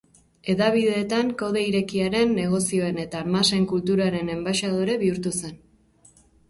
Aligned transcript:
Hedabideetan, 0.51 1.29
kode 1.41 1.61
irekiaren, 1.71 2.33
negozioen 2.39 2.99
eta 3.07 3.23
masen 3.37 3.71
kulturaren 3.75 4.35
enbaxadore 4.39 4.99
bihurtu 5.05 5.39
zen. 5.41 5.59